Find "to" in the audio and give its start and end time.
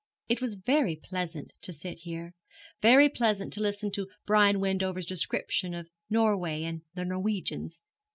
1.61-1.71, 3.53-3.61, 3.91-4.09